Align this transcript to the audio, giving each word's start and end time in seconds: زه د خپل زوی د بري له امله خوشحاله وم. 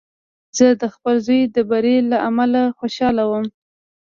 زه 0.57 0.65
د 0.81 0.83
خپل 0.93 1.15
زوی 1.25 1.41
د 1.55 1.57
بري 1.69 1.95
له 2.11 2.17
امله 2.29 2.61
خوشحاله 2.77 3.23
وم. 3.31 3.45